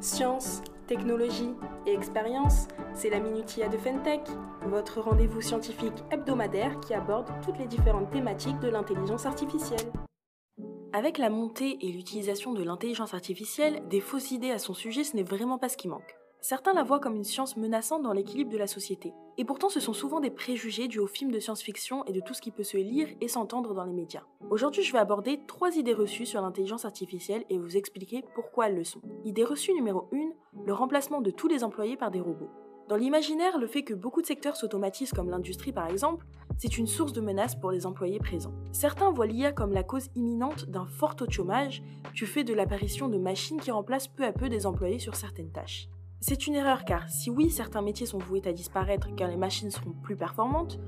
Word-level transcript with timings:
Science, 0.00 0.62
technologie 0.86 1.54
et 1.84 1.92
expérience, 1.92 2.68
c'est 2.94 3.10
la 3.10 3.18
Minutia 3.18 3.68
de 3.68 3.76
Fentech, 3.76 4.20
votre 4.66 5.00
rendez-vous 5.00 5.40
scientifique 5.40 6.04
hebdomadaire 6.12 6.78
qui 6.78 6.94
aborde 6.94 7.28
toutes 7.44 7.58
les 7.58 7.66
différentes 7.66 8.10
thématiques 8.10 8.60
de 8.60 8.68
l'intelligence 8.68 9.26
artificielle. 9.26 9.92
Avec 10.92 11.18
la 11.18 11.30
montée 11.30 11.78
et 11.80 11.90
l'utilisation 11.90 12.52
de 12.52 12.62
l'intelligence 12.62 13.12
artificielle, 13.12 13.82
des 13.88 14.00
fausses 14.00 14.30
idées 14.30 14.52
à 14.52 14.58
son 14.58 14.72
sujet, 14.72 15.02
ce 15.02 15.16
n'est 15.16 15.24
vraiment 15.24 15.58
pas 15.58 15.68
ce 15.68 15.76
qui 15.76 15.88
manque. 15.88 16.17
Certains 16.40 16.72
la 16.72 16.84
voient 16.84 17.00
comme 17.00 17.16
une 17.16 17.24
science 17.24 17.56
menaçante 17.56 18.02
dans 18.02 18.12
l'équilibre 18.12 18.50
de 18.50 18.56
la 18.56 18.68
société. 18.68 19.12
Et 19.38 19.44
pourtant, 19.44 19.68
ce 19.68 19.80
sont 19.80 19.92
souvent 19.92 20.20
des 20.20 20.30
préjugés 20.30 20.86
dus 20.86 21.00
aux 21.00 21.08
films 21.08 21.32
de 21.32 21.40
science-fiction 21.40 22.04
et 22.06 22.12
de 22.12 22.20
tout 22.20 22.32
ce 22.32 22.40
qui 22.40 22.52
peut 22.52 22.62
se 22.62 22.76
lire 22.76 23.08
et 23.20 23.28
s'entendre 23.28 23.74
dans 23.74 23.84
les 23.84 23.92
médias. 23.92 24.22
Aujourd'hui, 24.48 24.82
je 24.82 24.92
vais 24.92 24.98
aborder 24.98 25.40
trois 25.46 25.76
idées 25.76 25.94
reçues 25.94 26.26
sur 26.26 26.40
l'intelligence 26.40 26.84
artificielle 26.84 27.44
et 27.50 27.58
vous 27.58 27.76
expliquer 27.76 28.24
pourquoi 28.34 28.68
elles 28.68 28.76
le 28.76 28.84
sont. 28.84 29.02
Idée 29.24 29.44
reçue 29.44 29.74
numéro 29.74 30.08
1, 30.12 30.62
le 30.64 30.72
remplacement 30.72 31.20
de 31.20 31.30
tous 31.30 31.48
les 31.48 31.64
employés 31.64 31.96
par 31.96 32.12
des 32.12 32.20
robots. 32.20 32.50
Dans 32.88 32.96
l'imaginaire, 32.96 33.58
le 33.58 33.66
fait 33.66 33.82
que 33.82 33.92
beaucoup 33.92 34.22
de 34.22 34.26
secteurs 34.26 34.56
s'automatisent 34.56 35.12
comme 35.12 35.28
l'industrie 35.28 35.72
par 35.72 35.88
exemple, 35.88 36.24
c'est 36.56 36.78
une 36.78 36.86
source 36.86 37.12
de 37.12 37.20
menace 37.20 37.54
pour 37.54 37.70
les 37.70 37.84
employés 37.84 38.18
présents. 38.18 38.54
Certains 38.72 39.10
voient 39.10 39.26
l'IA 39.26 39.52
comme 39.52 39.72
la 39.72 39.82
cause 39.82 40.08
imminente 40.14 40.66
d'un 40.66 40.86
fort 40.86 41.14
taux 41.14 41.26
de 41.26 41.32
chômage 41.32 41.82
du 42.14 42.26
fait 42.26 42.44
de 42.44 42.54
l'apparition 42.54 43.08
de 43.08 43.18
machines 43.18 43.60
qui 43.60 43.70
remplacent 43.70 44.08
peu 44.08 44.24
à 44.24 44.32
peu 44.32 44.48
des 44.48 44.66
employés 44.66 44.98
sur 44.98 45.16
certaines 45.16 45.52
tâches. 45.52 45.88
C'est 46.20 46.48
une 46.48 46.56
erreur 46.56 46.84
car 46.84 47.08
si 47.08 47.30
oui, 47.30 47.48
certains 47.48 47.80
métiers 47.80 48.06
sont 48.06 48.18
voués 48.18 48.42
à 48.44 48.52
disparaître 48.52 49.08
car 49.14 49.28
les 49.28 49.36
machines 49.36 49.70
seront 49.70 49.92
plus 50.02 50.16
performantes, 50.16 50.80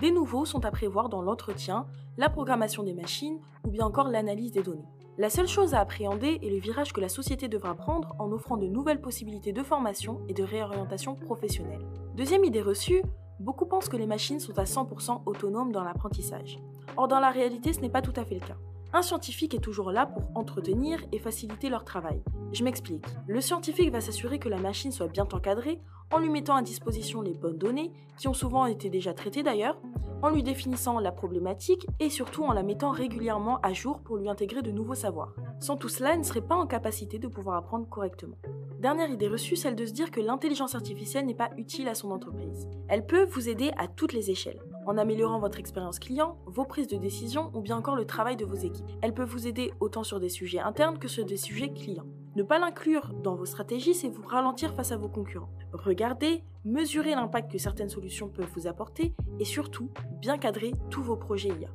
des 0.00 0.12
nouveaux 0.12 0.44
sont 0.44 0.64
à 0.64 0.70
prévoir 0.70 1.08
dans 1.08 1.22
l'entretien, 1.22 1.86
la 2.16 2.28
programmation 2.28 2.84
des 2.84 2.94
machines 2.94 3.40
ou 3.64 3.70
bien 3.70 3.84
encore 3.84 4.08
l'analyse 4.08 4.52
des 4.52 4.62
données. 4.62 4.86
La 5.18 5.28
seule 5.28 5.48
chose 5.48 5.74
à 5.74 5.80
appréhender 5.80 6.38
est 6.40 6.50
le 6.50 6.60
virage 6.60 6.92
que 6.92 7.00
la 7.00 7.08
société 7.08 7.48
devra 7.48 7.74
prendre 7.74 8.14
en 8.18 8.30
offrant 8.30 8.56
de 8.56 8.66
nouvelles 8.66 9.00
possibilités 9.00 9.52
de 9.52 9.62
formation 9.62 10.20
et 10.28 10.34
de 10.34 10.44
réorientation 10.44 11.16
professionnelle. 11.16 11.84
Deuxième 12.14 12.44
idée 12.44 12.62
reçue, 12.62 13.02
beaucoup 13.40 13.66
pensent 13.66 13.88
que 13.88 13.96
les 13.96 14.06
machines 14.06 14.40
sont 14.40 14.58
à 14.58 14.64
100% 14.64 15.22
autonomes 15.26 15.72
dans 15.72 15.82
l'apprentissage. 15.82 16.60
Or 16.96 17.08
dans 17.08 17.20
la 17.20 17.30
réalité 17.30 17.72
ce 17.72 17.80
n'est 17.80 17.90
pas 17.90 18.02
tout 18.02 18.14
à 18.14 18.24
fait 18.24 18.34
le 18.34 18.46
cas. 18.46 18.56
Un 18.96 19.02
scientifique 19.02 19.52
est 19.52 19.60
toujours 19.60 19.92
là 19.92 20.06
pour 20.06 20.22
entretenir 20.34 20.98
et 21.12 21.18
faciliter 21.18 21.68
leur 21.68 21.84
travail. 21.84 22.22
Je 22.54 22.64
m'explique. 22.64 23.04
Le 23.26 23.42
scientifique 23.42 23.92
va 23.92 24.00
s'assurer 24.00 24.38
que 24.38 24.48
la 24.48 24.56
machine 24.56 24.90
soit 24.90 25.08
bien 25.08 25.28
encadrée 25.30 25.82
en 26.10 26.18
lui 26.18 26.30
mettant 26.30 26.56
à 26.56 26.62
disposition 26.62 27.20
les 27.20 27.34
bonnes 27.34 27.58
données, 27.58 27.92
qui 28.16 28.26
ont 28.26 28.32
souvent 28.32 28.64
été 28.64 28.88
déjà 28.88 29.12
traitées 29.12 29.42
d'ailleurs, 29.42 29.78
en 30.22 30.30
lui 30.30 30.42
définissant 30.42 30.98
la 30.98 31.12
problématique 31.12 31.86
et 32.00 32.08
surtout 32.08 32.44
en 32.44 32.54
la 32.54 32.62
mettant 32.62 32.90
régulièrement 32.90 33.60
à 33.60 33.74
jour 33.74 34.00
pour 34.00 34.16
lui 34.16 34.30
intégrer 34.30 34.62
de 34.62 34.70
nouveaux 34.70 34.94
savoirs. 34.94 35.34
Sans 35.60 35.76
tout 35.76 35.90
cela, 35.90 36.14
elle 36.14 36.20
ne 36.20 36.24
serait 36.24 36.40
pas 36.40 36.56
en 36.56 36.66
capacité 36.66 37.18
de 37.18 37.28
pouvoir 37.28 37.58
apprendre 37.58 37.86
correctement. 37.90 38.38
Dernière 38.80 39.08
idée 39.08 39.28
reçue, 39.28 39.56
celle 39.56 39.74
de 39.74 39.86
se 39.86 39.92
dire 39.92 40.10
que 40.10 40.20
l'intelligence 40.20 40.74
artificielle 40.74 41.24
n'est 41.24 41.34
pas 41.34 41.50
utile 41.56 41.88
à 41.88 41.94
son 41.94 42.10
entreprise. 42.10 42.68
Elle 42.88 43.06
peut 43.06 43.24
vous 43.24 43.48
aider 43.48 43.70
à 43.78 43.88
toutes 43.88 44.12
les 44.12 44.30
échelles 44.30 44.60
en 44.86 44.98
améliorant 44.98 45.38
votre 45.38 45.58
expérience 45.58 45.98
client, 45.98 46.36
vos 46.46 46.64
prises 46.64 46.86
de 46.86 46.96
décision 46.96 47.50
ou 47.54 47.60
bien 47.60 47.76
encore 47.76 47.96
le 47.96 48.04
travail 48.04 48.36
de 48.36 48.44
vos 48.44 48.54
équipes. 48.54 48.86
Elle 49.02 49.14
peut 49.14 49.24
vous 49.24 49.46
aider 49.46 49.72
autant 49.80 50.04
sur 50.04 50.20
des 50.20 50.28
sujets 50.28 50.60
internes 50.60 50.98
que 50.98 51.08
sur 51.08 51.24
des 51.24 51.36
sujets 51.36 51.72
clients. 51.72 52.06
Ne 52.36 52.42
pas 52.42 52.58
l'inclure 52.58 53.12
dans 53.24 53.34
vos 53.34 53.46
stratégies, 53.46 53.94
c'est 53.94 54.08
vous 54.08 54.26
ralentir 54.26 54.74
face 54.74 54.92
à 54.92 54.96
vos 54.96 55.08
concurrents. 55.08 55.50
Regardez, 55.72 56.42
mesurez 56.64 57.14
l'impact 57.14 57.50
que 57.50 57.58
certaines 57.58 57.88
solutions 57.88 58.28
peuvent 58.28 58.50
vous 58.54 58.66
apporter 58.66 59.14
et 59.40 59.44
surtout, 59.44 59.90
bien 60.20 60.36
cadrer 60.38 60.72
tous 60.90 61.02
vos 61.02 61.16
projets 61.16 61.48
IA. 61.48 61.70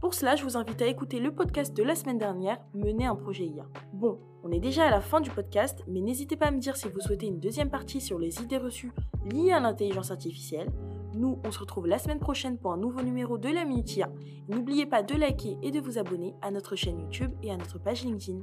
Pour 0.00 0.14
cela, 0.14 0.34
je 0.34 0.44
vous 0.44 0.56
invite 0.56 0.80
à 0.80 0.86
écouter 0.86 1.20
le 1.20 1.34
podcast 1.34 1.76
de 1.76 1.82
la 1.82 1.94
semaine 1.94 2.16
dernière, 2.16 2.58
Mener 2.72 3.04
un 3.04 3.14
projet 3.14 3.44
IA. 3.44 3.66
Bon, 4.00 4.18
on 4.42 4.50
est 4.50 4.60
déjà 4.60 4.86
à 4.86 4.90
la 4.90 5.02
fin 5.02 5.20
du 5.20 5.28
podcast, 5.28 5.84
mais 5.86 6.00
n'hésitez 6.00 6.34
pas 6.34 6.46
à 6.46 6.50
me 6.50 6.58
dire 6.58 6.74
si 6.74 6.88
vous 6.88 7.00
souhaitez 7.00 7.26
une 7.26 7.38
deuxième 7.38 7.68
partie 7.68 8.00
sur 8.00 8.18
les 8.18 8.40
idées 8.40 8.56
reçues 8.56 8.92
liées 9.30 9.52
à 9.52 9.60
l'intelligence 9.60 10.10
artificielle. 10.10 10.70
Nous, 11.12 11.38
on 11.44 11.50
se 11.50 11.58
retrouve 11.58 11.86
la 11.86 11.98
semaine 11.98 12.18
prochaine 12.18 12.56
pour 12.56 12.72
un 12.72 12.78
nouveau 12.78 13.02
numéro 13.02 13.36
de 13.36 13.50
la 13.50 13.66
Minutia. 13.66 14.08
N'oubliez 14.48 14.86
pas 14.86 15.02
de 15.02 15.14
liker 15.14 15.58
et 15.62 15.70
de 15.70 15.80
vous 15.80 15.98
abonner 15.98 16.34
à 16.40 16.50
notre 16.50 16.76
chaîne 16.76 16.98
YouTube 16.98 17.32
et 17.42 17.50
à 17.50 17.58
notre 17.58 17.78
page 17.78 18.02
LinkedIn. 18.02 18.40